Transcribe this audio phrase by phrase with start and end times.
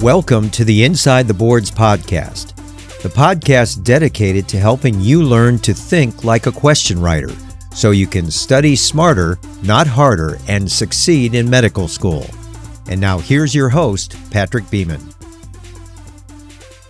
[0.00, 2.54] Welcome to the Inside the Boards podcast,
[3.02, 7.30] the podcast dedicated to helping you learn to think like a question writer
[7.74, 12.26] so you can study smarter, not harder, and succeed in medical school.
[12.90, 15.00] And now here's your host, Patrick Beeman.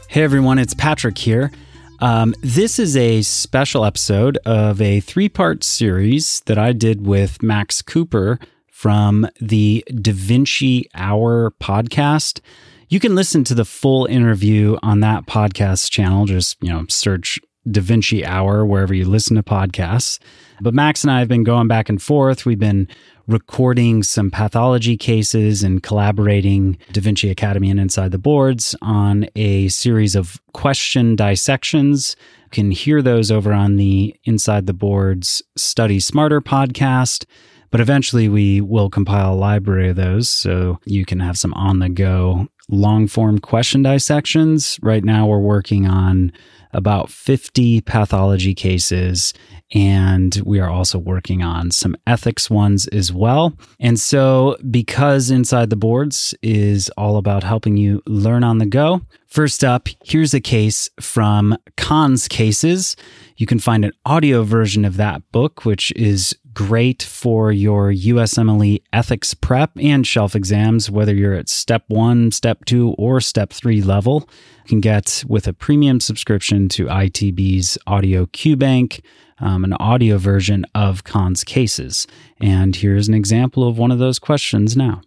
[0.09, 1.53] Hey everyone, it's Patrick here.
[2.01, 7.41] Um, this is a special episode of a three part series that I did with
[7.41, 12.41] Max Cooper from the Da Vinci Hour podcast.
[12.89, 16.25] You can listen to the full interview on that podcast channel.
[16.25, 20.21] Just, you know, search Da Vinci Hour wherever you listen to podcasts.
[20.61, 22.47] But Max and I have been going back and forth.
[22.47, 22.87] We've been
[23.27, 29.67] recording some pathology cases and collaborating Da Vinci Academy and Inside the Boards on a
[29.67, 32.15] series of question dissections.
[32.45, 37.25] You can hear those over on the Inside the Boards Study Smarter podcast.
[37.73, 41.81] But eventually, we will compile a library of those so you can have some on
[41.81, 44.79] the go long form question dissections.
[44.83, 46.33] Right now, we're working on
[46.73, 49.33] about 50 pathology cases,
[49.73, 53.57] and we are also working on some ethics ones as well.
[53.81, 59.01] And so, because Inside the Boards is all about helping you learn on the go,
[59.27, 62.97] first up, here's a case from Cons Cases.
[63.37, 68.83] You can find an audio version of that book, which is great for your USMLE
[68.93, 73.83] ethics prep and shelf exams, whether you're at step one, step two, or step three
[73.83, 74.27] level.
[74.65, 79.03] You can get with a premium subscription to ITB's Audio QBank.
[79.39, 82.07] Um, an audio version of Cons cases.
[82.41, 85.03] And here's an example of one of those questions now.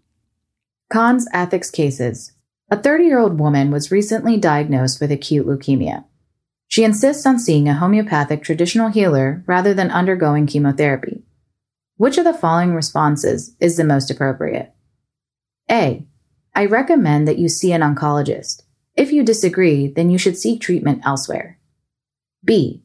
[0.93, 2.33] Cons ethics cases.
[2.71, 6.05] A 30 year old woman was recently diagnosed with acute leukemia.
[6.67, 11.23] She insists on seeing a homeopathic traditional healer rather than undergoing chemotherapy.
[11.97, 14.71] Which of the following responses is the most appropriate?
[15.69, 16.05] A.
[16.55, 18.61] I recommend that you see an oncologist.
[18.95, 21.57] If you disagree, then you should seek treatment elsewhere.
[22.43, 22.83] B.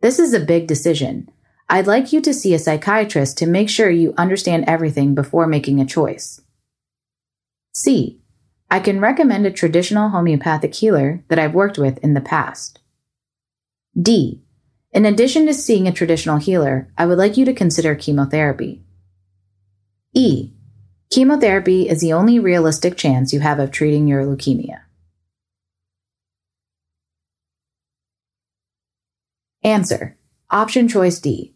[0.00, 1.30] This is a big decision.
[1.68, 5.80] I'd like you to see a psychiatrist to make sure you understand everything before making
[5.80, 6.40] a choice.
[7.72, 8.21] C.
[8.72, 12.80] I can recommend a traditional homeopathic healer that I've worked with in the past.
[14.00, 14.40] D.
[14.92, 18.80] In addition to seeing a traditional healer, I would like you to consider chemotherapy.
[20.14, 20.52] E.
[21.10, 24.80] Chemotherapy is the only realistic chance you have of treating your leukemia.
[29.62, 30.16] Answer.
[30.50, 31.52] Option choice D.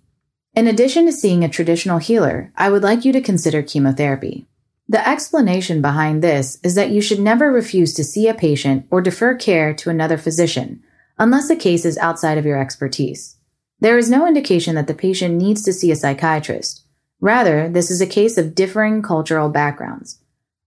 [0.52, 4.44] In addition to seeing a traditional healer, I would like you to consider chemotherapy.
[4.88, 9.00] The explanation behind this is that you should never refuse to see a patient or
[9.00, 10.82] defer care to another physician
[11.18, 13.36] unless the case is outside of your expertise.
[13.80, 16.84] There is no indication that the patient needs to see a psychiatrist.
[17.20, 20.20] Rather, this is a case of differing cultural backgrounds.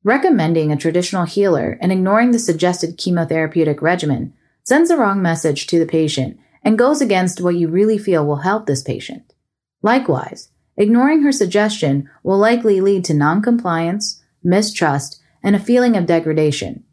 [0.04, 4.34] Recommending a traditional healer and ignoring the suggested chemotherapeutic regimen
[4.64, 8.38] sends the wrong message to the patient and goes against what you really feel will
[8.38, 9.34] help this patient.
[9.82, 16.84] Likewise, ignoring her suggestion will likely lead to noncompliance, mistrust, and a feeling of degradation.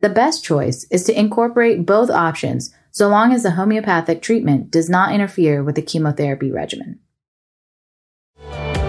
[0.00, 4.90] The best choice is to incorporate both options so long as the homeopathic treatment does
[4.90, 7.00] not interfere with the chemotherapy regimen.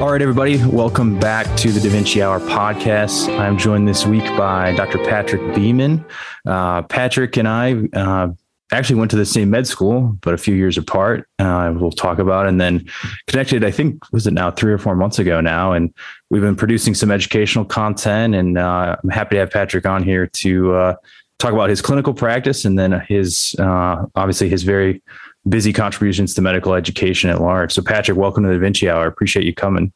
[0.02, 3.30] All right, everybody, welcome back to the Da Vinci Hour podcast.
[3.38, 4.98] I'm joined this week by Dr.
[4.98, 6.04] Patrick Beeman.
[6.46, 8.30] Uh, Patrick and I uh,
[8.72, 11.28] actually went to the same med school, but a few years apart.
[11.40, 12.86] Uh, we'll talk about, and then
[13.28, 13.64] connected.
[13.64, 15.94] I think was it now three or four months ago now, and
[16.30, 18.34] we've been producing some educational content.
[18.36, 20.96] And uh, I'm happy to have Patrick on here to uh,
[21.40, 25.02] talk about his clinical practice, and then his uh, obviously his very
[25.50, 27.74] busy contributions to medical education at large.
[27.74, 29.08] So, Patrick, welcome to Da Vinci Hour.
[29.08, 29.92] Appreciate you coming.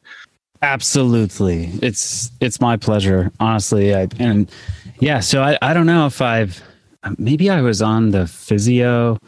[0.62, 3.94] Absolutely, it's it's my pleasure, honestly.
[3.94, 4.50] I, and
[4.98, 6.62] yeah, so I I don't know if I've
[7.18, 9.18] maybe I was on the physio,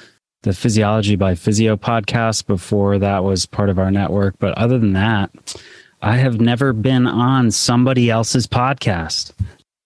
[0.43, 4.93] the physiology by physio podcast before that was part of our network, but other than
[4.95, 5.31] that,
[6.03, 9.33] I have never been on somebody else's podcast.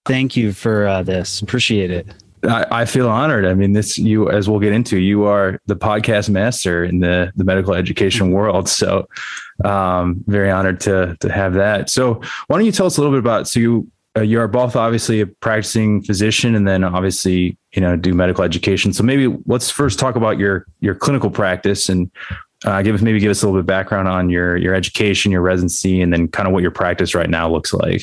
[0.04, 1.40] Thank you for uh, this.
[1.40, 2.06] Appreciate it.
[2.44, 3.46] I, I, feel honored.
[3.46, 7.32] I mean, this you, as we'll get into, you are the podcast master in the
[7.36, 8.68] the medical education world.
[8.68, 9.06] So,
[9.64, 11.88] um, very honored to to have that.
[11.88, 12.14] So,
[12.48, 13.46] why don't you tell us a little bit about?
[13.46, 17.96] So, you uh, you are both obviously a practicing physician, and then obviously you know
[17.96, 18.92] do medical education.
[18.92, 22.10] So, maybe let's first talk about your your clinical practice and
[22.64, 25.32] uh, give us maybe give us a little bit of background on your your education,
[25.32, 28.02] your residency, and then kind of what your practice right now looks like.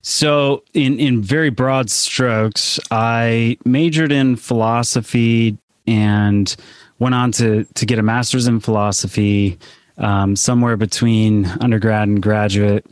[0.00, 6.54] So, in in very broad strokes, I majored in philosophy and
[6.98, 9.58] went on to to get a master's in philosophy.
[9.96, 12.84] Um, somewhere between undergrad and graduate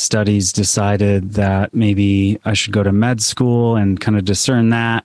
[0.00, 5.04] studies, decided that maybe I should go to med school and kind of discern that.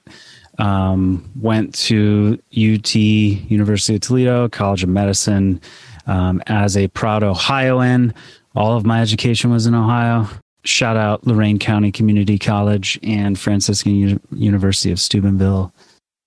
[0.57, 5.59] Um, went to UT, University of Toledo, College of Medicine,
[6.07, 8.13] um, as a proud Ohioan.
[8.55, 10.27] All of my education was in Ohio
[10.65, 15.73] shout out Lorain County Community College and Franciscan U- University of Steubenville,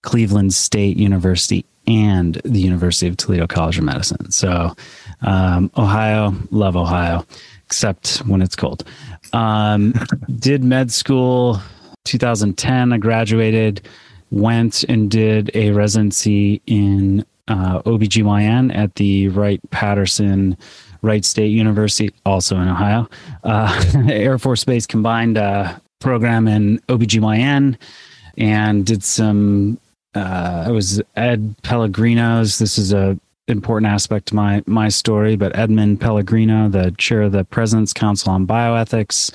[0.02, 4.30] Cleveland State University, and the University of Toledo College of Medicine.
[4.30, 4.74] So,
[5.22, 7.26] um, Ohio, love Ohio,
[7.68, 8.82] except when it's cold.
[9.34, 9.92] Um,
[10.38, 11.60] did med school
[12.06, 12.94] 2010.
[12.94, 13.82] I graduated,
[14.30, 20.56] went and did a residency in uh, OBGYN at the Wright Patterson
[21.02, 23.06] Wright State University, also in Ohio,
[23.44, 27.76] uh, Air Force Base combined uh, program in OBGYN
[28.38, 29.78] and did some.
[30.14, 32.58] Uh, I was Ed Pellegrino's.
[32.58, 33.18] This is a
[33.48, 38.32] important aspect to my my story, but Edmund Pellegrino, the chair of the President's Council
[38.32, 39.32] on Bioethics,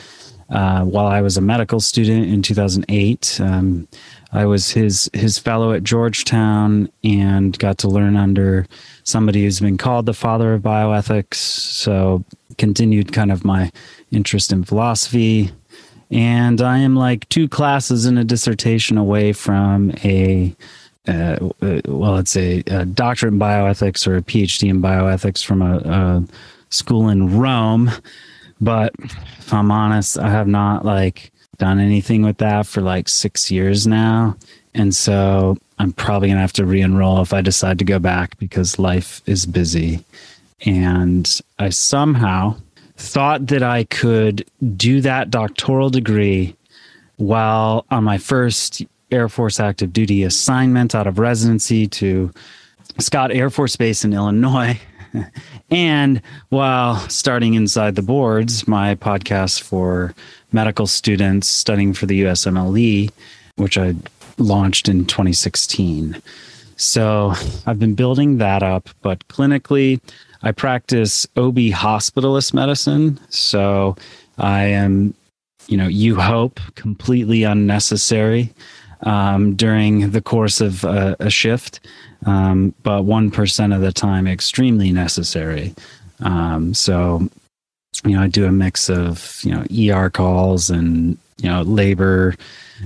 [0.50, 3.39] uh, while I was a medical student in 2008.
[3.42, 3.88] Um,
[4.31, 8.68] I was his his fellow at Georgetown and got to learn under
[9.04, 11.36] somebody who's been called the father of bioethics.
[11.36, 12.24] So
[12.57, 13.71] continued kind of my
[14.12, 15.51] interest in philosophy.
[16.12, 20.56] And I am like two classes in a dissertation away from a,
[21.07, 21.50] uh,
[21.85, 26.23] well, it's a, a, doctorate in bioethics or a PhD in bioethics from a, a
[26.69, 27.91] school in Rome.
[28.61, 33.51] But if I'm honest, I have not like done anything with that for like six
[33.51, 34.38] years now.
[34.73, 38.00] And so I'm probably going to have to re enroll if I decide to go
[38.00, 40.03] back because life is busy.
[40.65, 41.29] And
[41.59, 42.55] I somehow
[42.95, 46.55] thought that I could do that doctoral degree
[47.17, 48.83] while on my first
[49.13, 52.31] Air Force active duty assignment out of residency to
[53.00, 54.80] Scott Air Force Base in Illinois.
[55.71, 60.13] and while starting inside the boards, my podcast for
[60.51, 63.12] medical students studying for the USMLE,
[63.55, 63.96] which I
[64.38, 66.22] launched in 2016.
[66.75, 67.34] So
[67.67, 70.01] I've been building that up, but clinically,
[70.41, 73.20] I practice OB hospitalist medicine.
[73.29, 73.96] So
[74.39, 75.13] I am,
[75.67, 78.51] you know, you hope completely unnecessary
[79.03, 81.79] um, during the course of a, a shift,
[82.25, 85.74] um, but 1% of the time extremely necessary.
[86.22, 87.27] Um, so,
[88.05, 92.36] you know, I do a mix of, you know, ER calls and, you know, labor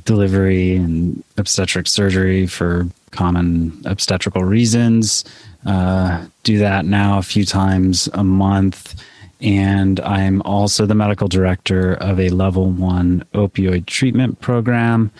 [0.05, 5.23] delivery and obstetric surgery for common obstetrical reasons.
[5.65, 9.01] Uh, do that now a few times a month.
[9.39, 15.11] And I'm also the medical director of a level one opioid treatment program.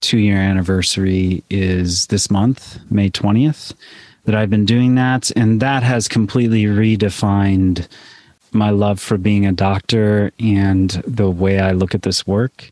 [0.00, 3.74] Two year anniversary is this month, May 20th,
[4.24, 5.30] that I've been doing that.
[5.36, 7.86] And that has completely redefined
[8.52, 12.70] my love for being a doctor and the way I look at this work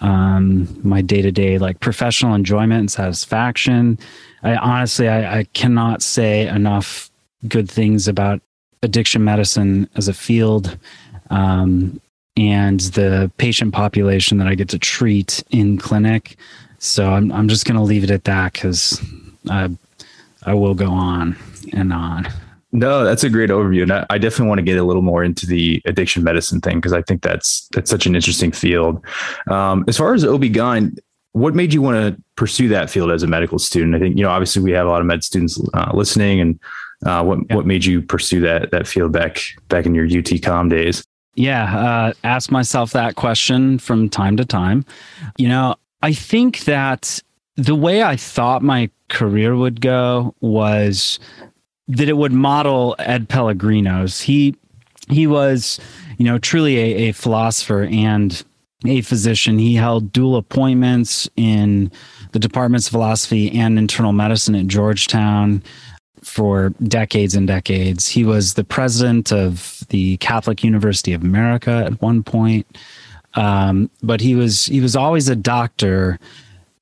[0.00, 3.98] um, my day to day like professional enjoyment and satisfaction.
[4.42, 7.10] I honestly, I, I cannot say enough
[7.48, 8.42] good things about
[8.82, 10.76] addiction medicine as a field.
[11.30, 12.00] Um,
[12.36, 16.36] and the patient population that I get to treat in clinic.
[16.84, 19.02] So I'm I'm just going to leave it at that because
[19.48, 19.70] I
[20.44, 21.34] I will go on
[21.72, 22.28] and on.
[22.72, 25.24] No, that's a great overview, and I, I definitely want to get a little more
[25.24, 29.02] into the addiction medicine thing because I think that's that's such an interesting field.
[29.48, 30.98] Um, as far as OB/GYN,
[31.32, 33.94] what made you want to pursue that field as a medical student?
[33.94, 36.60] I think you know, obviously, we have a lot of med students uh, listening, and
[37.06, 37.56] uh, what yeah.
[37.56, 41.02] what made you pursue that that field back back in your UT Com days?
[41.34, 44.84] Yeah, uh, ask myself that question from time to time.
[45.38, 47.22] You know, I think that
[47.56, 51.18] the way I thought my career would go was
[51.88, 54.20] that it would model Ed Pellegrino's.
[54.20, 54.54] He
[55.08, 55.80] he was,
[56.18, 58.44] you know, truly a, a philosopher and
[58.84, 59.58] a physician.
[59.58, 61.90] He held dual appointments in
[62.32, 65.62] the departments of philosophy and internal medicine at Georgetown
[66.22, 68.08] for decades and decades.
[68.08, 72.66] He was the president of the Catholic University of America at one point.
[73.34, 76.18] Um, but he was he was always a doctor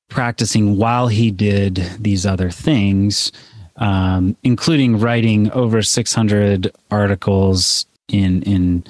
[0.09, 3.31] practicing while he did these other things,
[3.77, 8.83] um, including writing over 600 articles in in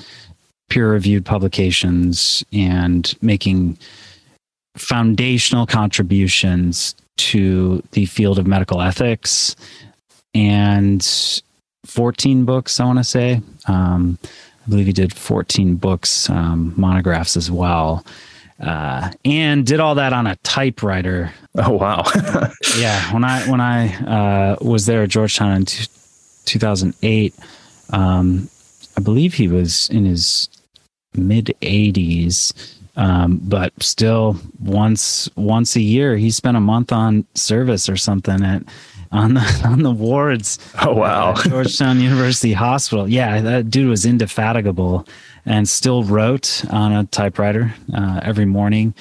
[0.70, 3.78] peer reviewed publications and making
[4.76, 9.56] foundational contributions to the field of medical ethics
[10.34, 11.08] and
[11.86, 13.42] 14 books, I want to say.
[13.68, 14.18] Um,
[14.66, 18.06] I believe he did 14 books, um, monographs as well.
[18.60, 21.34] Uh, and did all that on a typewriter.
[21.56, 22.04] Oh wow!
[22.78, 25.88] yeah, when I when I uh, was there at Georgetown in t-
[26.46, 27.34] 2008,
[27.90, 28.50] um,
[28.96, 30.50] I believe he was in his
[31.16, 37.90] mid 80s, um, but still once once a year he spent a month on service
[37.90, 38.64] or something at
[39.14, 40.60] on the on the wards.
[40.82, 41.36] Oh wow!
[41.36, 43.08] Georgetown University Hospital.
[43.08, 45.08] Yeah, that dude was indefatigable
[45.46, 48.94] and still wrote on a typewriter uh, every morning.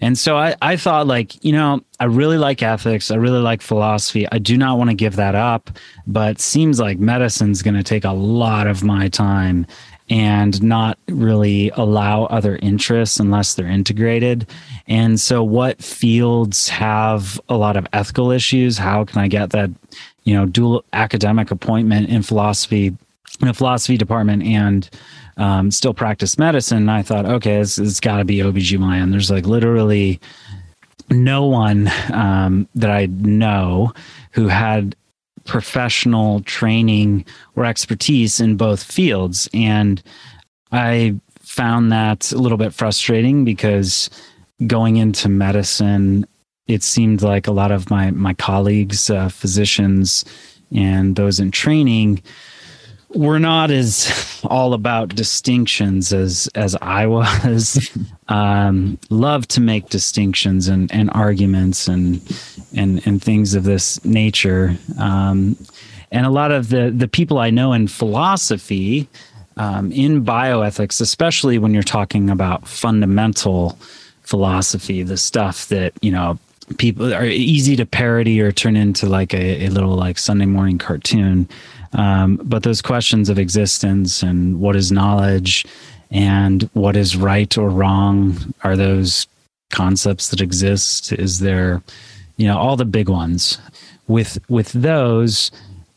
[0.00, 3.10] And so I, I thought, like, you know, I really like ethics.
[3.10, 4.26] I really like philosophy.
[4.30, 5.70] I do not want to give that up,
[6.06, 9.66] but seems like medicine's going to take a lot of my time
[10.08, 14.46] and not really allow other interests unless they're integrated.
[14.86, 18.78] And so, what fields have a lot of ethical issues?
[18.78, 19.70] How can I get that,
[20.24, 22.96] you know, dual academic appointment in philosophy,
[23.40, 24.88] in a philosophy department and
[25.36, 26.78] um, still practice medicine?
[26.78, 29.10] And I thought, okay, it's, it's got to be OBGYN.
[29.10, 30.20] There's like literally
[31.10, 33.92] no one um, that I know
[34.32, 34.94] who had
[35.46, 37.24] professional training
[37.54, 39.48] or expertise in both fields.
[39.54, 40.02] And
[40.72, 44.10] I found that a little bit frustrating because
[44.66, 46.26] going into medicine,
[46.66, 50.24] it seemed like a lot of my, my colleagues, uh, physicians,
[50.74, 52.22] and those in training
[53.14, 57.90] were not as all about distinctions as as I was.
[58.28, 62.20] um, love to make distinctions and, and arguments and
[62.74, 64.76] and and things of this nature.
[64.98, 65.56] Um,
[66.10, 69.08] and a lot of the the people I know in philosophy,
[69.56, 73.78] um, in bioethics, especially when you're talking about fundamental
[74.22, 76.38] philosophy, the stuff that you know
[76.78, 80.78] people are easy to parody or turn into like a, a little like Sunday morning
[80.78, 81.48] cartoon.
[81.92, 85.64] Um, but those questions of existence and what is knowledge
[86.10, 89.26] and what is right or wrong are those
[89.70, 91.12] concepts that exist?
[91.12, 91.82] Is there,
[92.36, 93.58] you know, all the big ones.
[94.08, 95.50] With with those,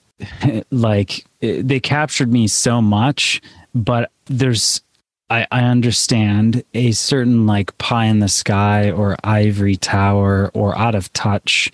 [0.72, 3.42] like they captured me so much,
[3.76, 4.82] but there's
[5.30, 10.96] I, I understand a certain like pie in the sky or ivory tower or out
[10.96, 11.72] of touch,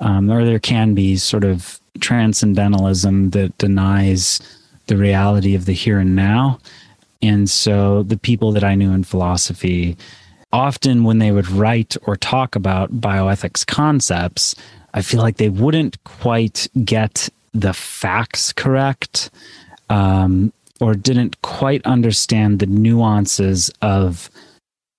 [0.00, 4.40] um, or there can be sort of transcendentalism that denies
[4.86, 6.58] the reality of the here and now.
[7.22, 9.96] And so the people that I knew in philosophy,
[10.52, 14.54] often when they would write or talk about bioethics concepts,
[14.94, 19.30] I feel like they wouldn't quite get the facts correct.
[19.88, 20.52] Um,
[20.82, 24.28] or didn't quite understand the nuances of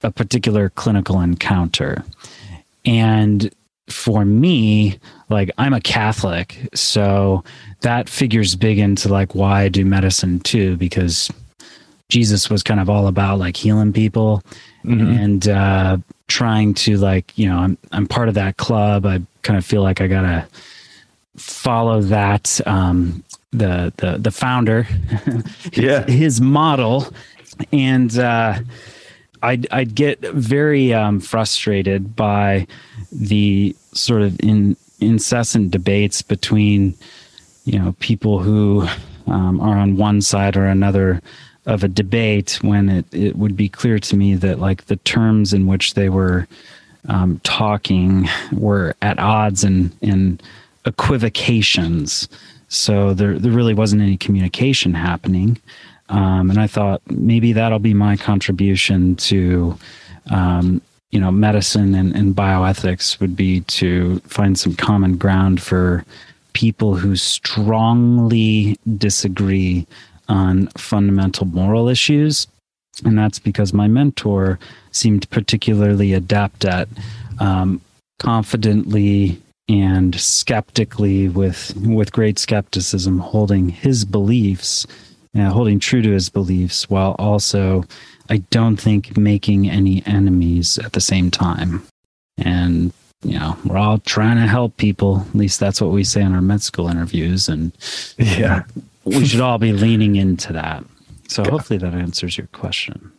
[0.02, 2.06] a particular clinical encounter.
[2.86, 3.54] And
[3.90, 4.98] for me,
[5.30, 7.44] like I'm a Catholic, so
[7.82, 11.30] that figures big into like why I do medicine too, because
[12.08, 14.42] Jesus was kind of all about like healing people
[14.86, 15.02] mm-hmm.
[15.02, 15.98] and uh,
[16.30, 19.06] trying to like, you know, I'm I'm part of that club.
[19.06, 20.48] I kind of feel like I gotta
[21.36, 23.22] follow that um,
[23.54, 24.88] the the the founder,
[25.74, 27.08] yeah, his model,
[27.72, 28.60] and uh,
[29.42, 32.68] I'd I'd get very um, frustrated by
[33.12, 36.96] the sort of in, incessant debates between
[37.66, 38.88] you know people who
[39.28, 41.22] um, are on one side or another
[41.66, 45.54] of a debate when it, it would be clear to me that like the terms
[45.54, 46.46] in which they were
[47.08, 50.42] um, talking were at odds and and
[50.86, 52.28] equivocations
[52.74, 55.60] So there, there really wasn't any communication happening.
[56.10, 59.78] Um, and I thought maybe that'll be my contribution to,
[60.32, 66.04] um, you know, medicine and, and bioethics would be to find some common ground for
[66.54, 69.86] people who strongly disagree
[70.28, 72.48] on fundamental moral issues.
[73.06, 74.58] And that's because my mentor
[74.92, 76.88] seemed particularly adept at
[77.40, 77.82] um,
[78.20, 84.86] confidently and skeptically, with with great skepticism, holding his beliefs,
[85.38, 87.86] uh, holding true to his beliefs, while also,
[88.30, 91.84] I don't think making any enemies at the same time.
[92.38, 92.92] And
[93.24, 95.26] you know, we're all trying to help people.
[95.30, 97.72] At least that's what we say in our med school interviews, and
[98.18, 98.64] yeah,
[99.06, 100.84] we should all be leaning into that.
[101.30, 103.12] So hopefully that answers your question.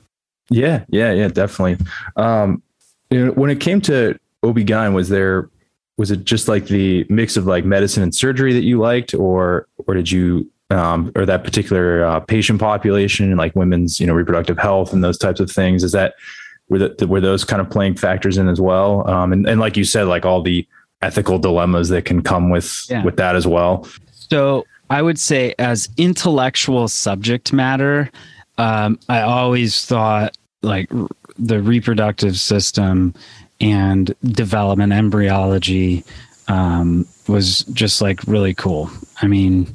[0.50, 1.84] Yeah, yeah, yeah, definitely.
[2.16, 2.62] Um,
[3.10, 5.48] you know, when it came to OBGYN was there
[5.96, 9.68] was it just like the mix of like medicine and surgery that you liked or
[9.86, 14.14] or did you um, or that particular uh, patient population and like women's you know
[14.14, 16.14] reproductive health and those types of things is that
[16.68, 19.76] were, the, were those kind of playing factors in as well um, and, and like
[19.76, 20.66] you said like all the
[21.02, 23.04] ethical dilemmas that can come with yeah.
[23.04, 28.10] with that as well so i would say as intellectual subject matter
[28.56, 31.06] um, i always thought like r-
[31.38, 33.12] the reproductive system
[33.64, 36.04] and development embryology
[36.49, 38.90] um, was just like really cool.
[39.23, 39.75] I mean,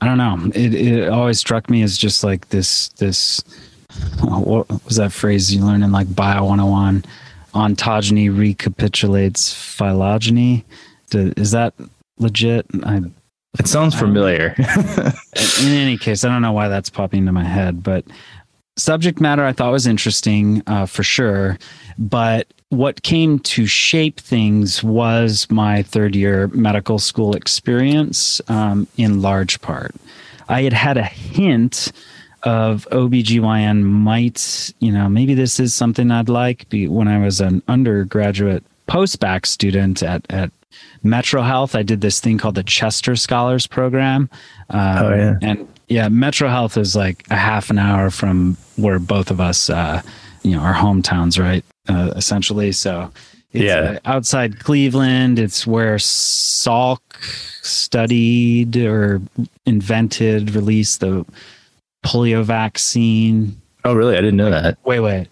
[0.00, 0.50] I don't know.
[0.54, 3.44] It it always struck me as just like this this
[4.22, 7.04] what was that phrase you learned in like Bio 101?
[7.54, 10.64] Ontogeny recapitulates phylogeny.
[11.12, 11.74] Is that
[12.18, 12.66] legit?
[12.84, 13.02] I,
[13.58, 14.54] it sounds familiar.
[14.58, 18.04] in any case, I don't know why that's popping into my head, but
[18.76, 21.58] subject matter I thought was interesting uh, for sure.
[21.98, 29.22] But what came to shape things was my third year medical school experience um, in
[29.22, 29.94] large part.
[30.48, 31.92] I had had a hint
[32.42, 37.62] of OBGYN might, you know, maybe this is something I'd like when I was an
[37.66, 40.52] undergraduate post-bac student at, at
[41.02, 41.74] Metro Health.
[41.74, 44.30] I did this thing called the Chester Scholars Program.
[44.70, 45.34] Um, oh, yeah.
[45.42, 49.70] And yeah, Metro Health is like a half an hour from where both of us,
[49.70, 50.02] uh,
[50.42, 51.64] you know, our hometowns, right?
[51.88, 52.72] uh, essentially.
[52.72, 53.10] So
[53.52, 57.00] yeah, uh, outside Cleveland, it's where Salk
[57.62, 59.20] studied or
[59.64, 61.24] invented, released the
[62.04, 63.60] polio vaccine.
[63.84, 64.16] Oh, really?
[64.16, 64.78] I didn't know that.
[64.84, 65.28] Wait, wait.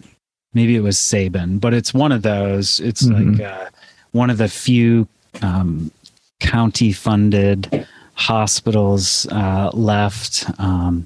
[0.53, 2.79] Maybe it was Sabin, but it's one of those.
[2.79, 3.33] It's mm-hmm.
[3.33, 3.69] like uh,
[4.11, 5.07] one of the few
[5.41, 5.91] um,
[6.39, 7.85] county funded
[8.15, 10.45] hospitals uh, left.
[10.57, 11.05] Um,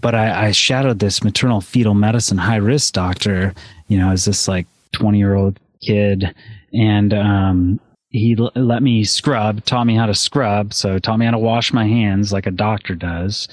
[0.00, 3.54] but I, I, shadowed this maternal fetal medicine high risk doctor,
[3.88, 6.34] you know, as this like 20 year old kid
[6.72, 10.74] and um, he l- let me scrub, taught me how to scrub.
[10.74, 13.48] So taught me how to wash my hands like a doctor does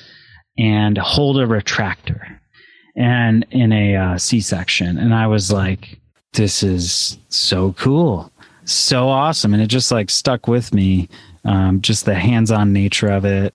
[0.57, 2.37] and hold a retractor
[2.95, 5.99] and in a uh, section And I was like,
[6.33, 8.31] this is so cool.
[8.65, 9.53] So awesome.
[9.53, 11.07] And it just like stuck with me.
[11.47, 13.53] Um, just the hands on nature of it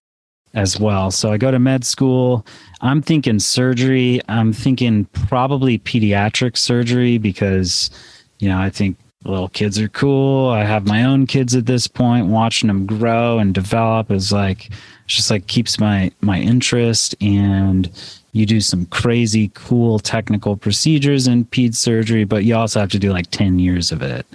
[0.55, 1.11] as well.
[1.11, 2.44] So I go to med school.
[2.81, 4.20] I'm thinking surgery.
[4.28, 7.90] I'm thinking probably pediatric surgery because,
[8.38, 10.48] you know, I think little kids are cool.
[10.50, 12.26] I have my own kids at this point.
[12.26, 14.70] Watching them grow and develop is like,
[15.07, 17.14] just like keeps my my interest.
[17.20, 17.90] And
[18.33, 22.98] you do some crazy cool technical procedures in ped surgery, but you also have to
[22.98, 24.26] do like 10 years of it,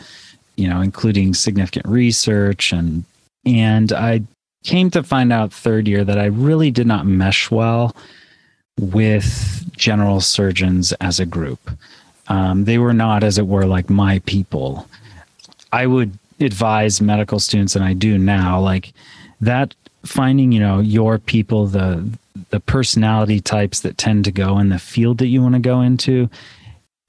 [0.56, 3.04] you know, including significant research and
[3.48, 4.22] and I
[4.64, 7.96] came to find out third year that I really did not mesh well
[8.80, 11.72] with general surgeons as a group.
[12.28, 14.88] Um, they were not, as it were, like my people.
[15.72, 18.94] I would advise medical students, and I do now, like
[19.42, 19.74] that
[20.06, 22.10] finding, you know, your people, the
[22.50, 25.82] the personality types that tend to go in the field that you want to go
[25.82, 26.30] into.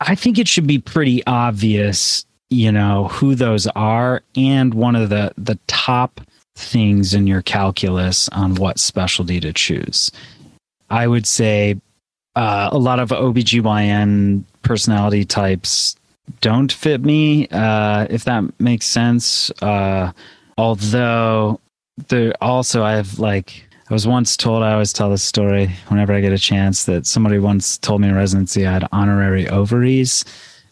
[0.01, 4.23] I think it should be pretty obvious, you know, who those are.
[4.37, 6.21] And one of the the top
[6.59, 10.11] things in your calculus on what specialty to choose.
[10.91, 11.81] I would say
[12.37, 15.97] uh, a lot of OBGYN personality types
[16.41, 19.51] don't fit me, uh, if that makes sense.
[19.63, 20.13] Uh,
[20.57, 21.61] although
[22.09, 26.13] there also I have like I was once told I always tell this story whenever
[26.13, 30.25] I get a chance that somebody once told me in residency I had honorary ovaries.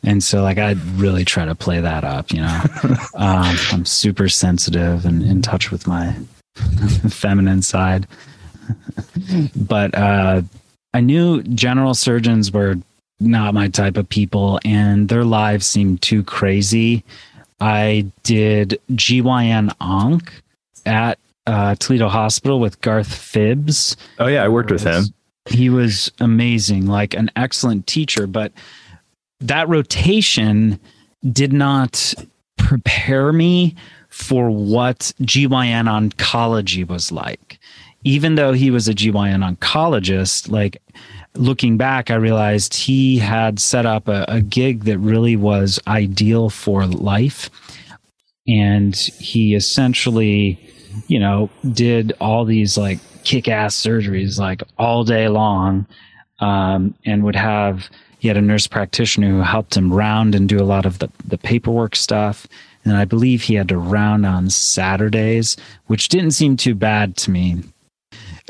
[0.06, 2.62] And so, like, I really try to play that up, you know.
[3.16, 6.14] um, I'm super sensitive and in touch with my
[7.10, 8.06] feminine side.
[9.56, 10.42] but uh,
[10.94, 12.76] I knew general surgeons were
[13.18, 17.04] not my type of people, and their lives seemed too crazy.
[17.60, 20.32] I did GYN Onc
[20.84, 23.96] at uh, Toledo Hospital with Garth Phibbs.
[24.18, 25.04] Oh yeah, I worked with him.
[25.48, 28.52] He was amazing, like an excellent teacher, but
[29.40, 30.78] that rotation
[31.32, 32.14] did not
[32.56, 33.74] prepare me
[34.08, 37.58] for what GYN oncology was like.
[38.04, 40.80] Even though he was a GYN oncologist, like
[41.34, 46.48] looking back, I realized he had set up a, a gig that really was ideal
[46.48, 47.50] for life.
[48.48, 50.58] And he essentially,
[51.08, 55.84] you know, did all these like kick ass surgeries like all day long
[56.38, 60.60] um, and would have he had a nurse practitioner who helped him round and do
[60.60, 62.46] a lot of the, the paperwork stuff
[62.84, 67.30] and i believe he had to round on saturdays which didn't seem too bad to
[67.30, 67.62] me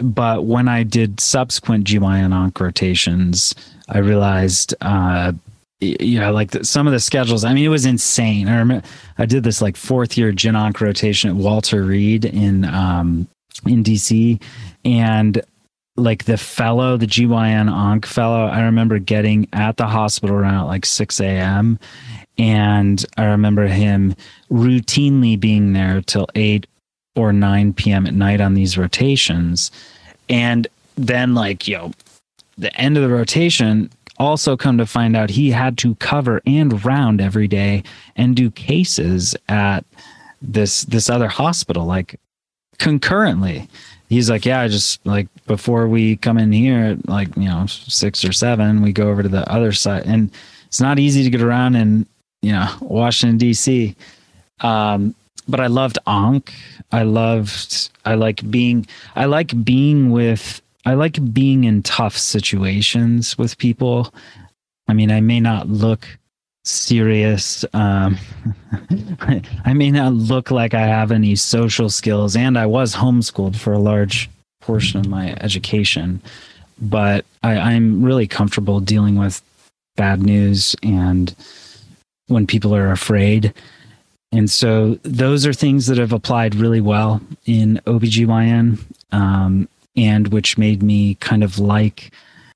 [0.03, 3.55] but when i did subsequent gyn onc rotations
[3.89, 5.33] i realized uh,
[5.81, 7.45] you know, like the, some of the schedules.
[7.45, 8.49] I mean, it was insane.
[8.49, 8.87] I remember
[9.19, 13.29] I did this like fourth year GYN Onc rotation at Walter Reed in um,
[13.67, 14.41] in DC,
[14.85, 15.43] and
[15.97, 20.87] like the fellow, the GYN onc fellow, I remember getting at the hospital around like
[20.87, 21.79] 6 a.m.
[22.39, 24.15] And I remember him
[24.51, 26.67] routinely being there till 8
[27.15, 28.07] or 9 p.m.
[28.07, 29.71] at night on these rotations.
[30.29, 31.93] And then, like, you know,
[32.59, 36.85] the end of the rotation, also come to find out he had to cover and
[36.85, 37.83] round every day
[38.17, 39.85] and do cases at
[40.43, 42.19] this this other hospital like
[42.79, 43.69] concurrently
[44.09, 48.25] he's like, yeah, I just like before we come in here, like you know six
[48.25, 50.31] or seven, we go over to the other side, and
[50.67, 52.07] it's not easy to get around in
[52.43, 53.95] you know Washington D.C.
[54.61, 55.15] Um,
[55.49, 56.53] but I loved Onc.
[56.93, 57.91] I loved.
[58.05, 58.87] I like being.
[59.15, 60.63] I like being with.
[60.85, 64.15] I like being in tough situations with people.
[64.89, 66.07] I mean, I may not look
[66.67, 67.65] serious.
[67.73, 68.19] Um,
[69.65, 73.73] I may not look like I have any social skills, and I was homeschooled for
[73.73, 74.29] a large
[74.61, 76.21] portion of my education,
[76.81, 79.41] but I, I'm really comfortable dealing with
[79.97, 81.35] bad news and
[82.27, 83.55] when people are afraid.
[84.33, 88.79] And so those are things that have applied really well in OBGYN
[89.13, 92.11] um, and which made me kind of like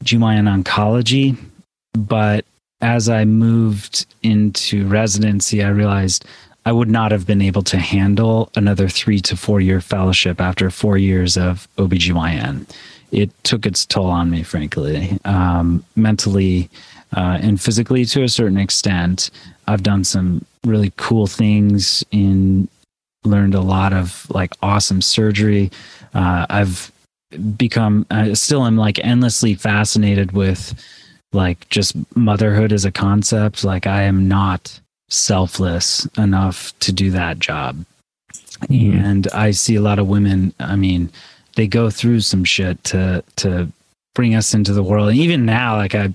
[0.05, 1.39] GYN oncology.
[1.95, 2.45] But
[2.81, 6.25] as I moved into residency, I realized
[6.65, 10.71] I would not have been able to handle another three to four year fellowship after
[10.71, 12.67] four years of OBGYN.
[13.13, 16.71] It took its toll on me, frankly, um, mentally
[17.17, 19.31] uh, and physically to a certain extent.
[19.67, 22.69] I've done some really cool things in
[23.25, 25.71] learned a lot of like awesome surgery.
[26.15, 26.91] Uh, I've
[27.57, 30.75] become, I still am like endlessly fascinated with
[31.33, 37.39] like just motherhood as a concept like i am not selfless enough to do that
[37.39, 37.85] job.
[38.63, 38.99] Mm-hmm.
[38.99, 41.11] and i see a lot of women i mean
[41.55, 43.73] they go through some shit to to
[44.15, 45.09] bring us into the world.
[45.09, 46.13] And even now like i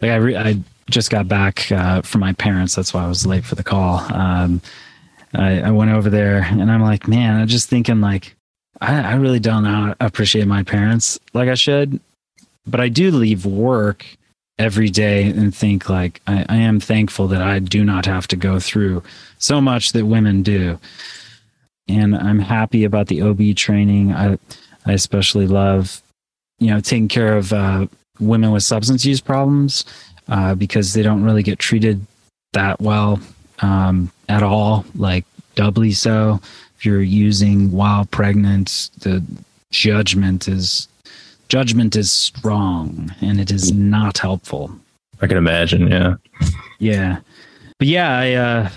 [0.00, 2.76] like i, re- I just got back uh, from my parents.
[2.76, 3.98] That's why i was late for the call.
[4.12, 4.60] Um,
[5.34, 8.34] I, I went over there and i'm like man i'm just thinking like
[8.80, 12.00] I, I really don't appreciate my parents like i should
[12.66, 14.06] but i do leave work
[14.58, 18.36] every day and think like I, I, am thankful that I do not have to
[18.36, 19.02] go through
[19.38, 20.78] so much that women do.
[21.88, 24.12] And I'm happy about the OB training.
[24.12, 24.38] I
[24.86, 26.00] I especially love,
[26.58, 27.86] you know, taking care of uh,
[28.18, 29.84] women with substance use problems
[30.28, 32.04] uh, because they don't really get treated
[32.52, 33.20] that well
[33.60, 36.40] um, at all, like doubly so.
[36.76, 39.22] If you're using while pregnant, the
[39.70, 40.88] judgment is
[41.48, 44.70] judgment is strong and it is not helpful.
[45.20, 45.88] I can imagine.
[45.88, 46.16] Yeah.
[46.78, 47.18] Yeah.
[47.78, 48.70] But yeah, I, uh,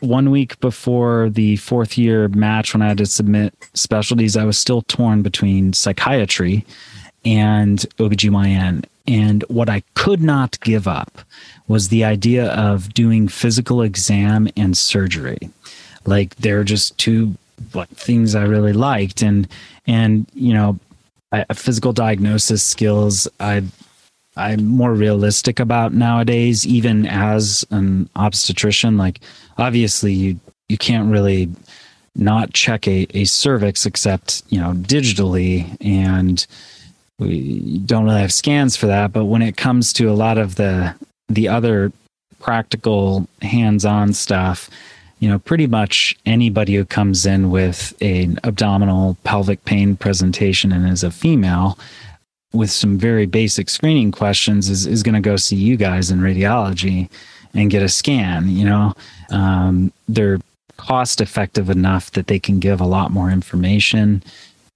[0.00, 4.58] one week before the fourth year match, when I had to submit specialties, I was
[4.58, 6.64] still torn between psychiatry
[7.24, 8.84] and OBGYN.
[9.08, 11.20] And what I could not give up
[11.68, 15.50] was the idea of doing physical exam and surgery.
[16.04, 17.34] Like they're just two
[17.74, 19.22] like things I really liked.
[19.22, 19.48] And,
[19.86, 20.78] and, you know,
[21.48, 23.62] I, physical diagnosis skills I
[24.36, 28.96] I'm more realistic about nowadays, even as an obstetrician.
[28.96, 29.20] Like
[29.58, 31.48] obviously you you can't really
[32.14, 36.46] not check a, a cervix except, you know, digitally and
[37.18, 39.12] we don't really have scans for that.
[39.12, 40.94] But when it comes to a lot of the
[41.28, 41.92] the other
[42.40, 44.70] practical hands-on stuff,
[45.18, 50.88] you know, pretty much anybody who comes in with an abdominal pelvic pain presentation and
[50.88, 51.78] is a female
[52.52, 56.20] with some very basic screening questions is, is going to go see you guys in
[56.20, 57.08] radiology
[57.54, 58.48] and get a scan.
[58.48, 58.94] You know,
[59.30, 60.38] um, they're
[60.76, 64.22] cost effective enough that they can give a lot more information.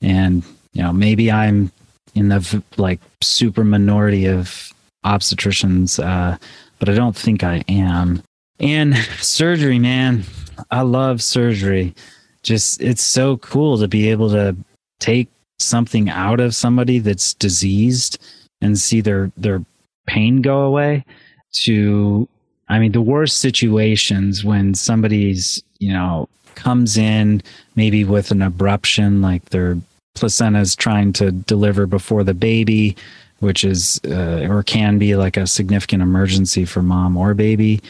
[0.00, 1.70] And, you know, maybe I'm
[2.14, 4.72] in the like super minority of
[5.04, 6.38] obstetricians, uh,
[6.78, 8.22] but I don't think I am.
[8.60, 10.24] And surgery, man,
[10.70, 11.94] I love surgery.
[12.42, 14.56] Just, it's so cool to be able to
[14.98, 18.22] take something out of somebody that's diseased
[18.60, 19.64] and see their, their
[20.06, 21.04] pain go away
[21.52, 22.28] to
[22.70, 27.42] I mean, the worst situations when somebody's, you know, comes in
[27.74, 29.76] maybe with an abruption, like their
[30.14, 32.96] placenta is trying to deliver before the baby,
[33.40, 37.80] which is, uh, or can be like a significant emergency for mom or baby.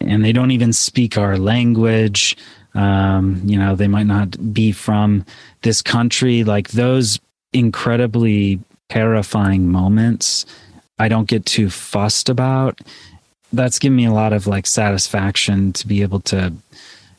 [0.00, 2.36] And they don't even speak our language.
[2.74, 5.24] Um, you know, they might not be from
[5.62, 6.44] this country.
[6.44, 7.18] Like those
[7.52, 10.46] incredibly terrifying moments,
[10.98, 12.80] I don't get too fussed about
[13.52, 16.52] that's given me a lot of like satisfaction to be able to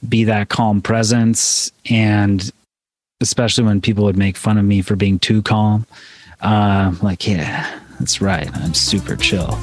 [0.07, 2.51] be that calm presence and
[3.21, 5.85] especially when people would make fun of me for being too calm
[6.41, 9.57] uh, like yeah that's right i'm super chill